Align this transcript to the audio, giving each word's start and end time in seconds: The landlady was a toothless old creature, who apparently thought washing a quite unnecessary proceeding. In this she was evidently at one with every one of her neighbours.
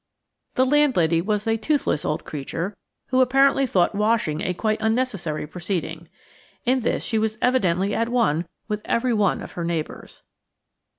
The 0.55 0.65
landlady 0.65 1.21
was 1.21 1.45
a 1.45 1.57
toothless 1.57 2.03
old 2.03 2.25
creature, 2.25 2.75
who 3.09 3.21
apparently 3.21 3.67
thought 3.67 3.93
washing 3.93 4.41
a 4.41 4.55
quite 4.55 4.81
unnecessary 4.81 5.45
proceeding. 5.45 6.09
In 6.65 6.79
this 6.79 7.03
she 7.03 7.19
was 7.19 7.37
evidently 7.39 7.93
at 7.93 8.09
one 8.09 8.47
with 8.67 8.81
every 8.85 9.13
one 9.13 9.43
of 9.43 9.51
her 9.51 9.63
neighbours. 9.63 10.23